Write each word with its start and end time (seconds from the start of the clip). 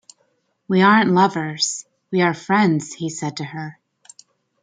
“We 0.67 0.81
aren’t 0.81 1.11
lovers, 1.11 1.85
we 2.09 2.21
are 2.23 2.33
friends,” 2.33 2.93
he 2.93 3.07
said 3.07 3.37
to 3.37 3.43
her. 3.43 3.77